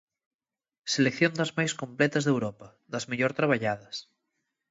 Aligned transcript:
Selección 0.93 1.33
das 1.39 1.51
máis 1.57 1.73
completas 1.81 2.23
de 2.25 2.31
Europa, 2.35 2.67
das 2.93 3.07
mellor 3.09 3.31
traballadas. 3.39 3.95